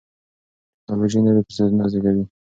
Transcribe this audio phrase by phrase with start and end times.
[0.85, 2.23] ټیکنالوژي نوي فرصتونه زیږوي.